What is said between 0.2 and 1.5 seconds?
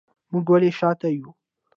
موږ ولې شاته یو